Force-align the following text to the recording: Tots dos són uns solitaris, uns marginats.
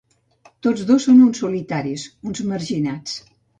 Tots 0.67 0.85
dos 0.91 1.05
són 1.09 1.19
uns 1.27 1.43
solitaris, 1.45 2.07
uns 2.33 2.43
marginats. 2.55 3.23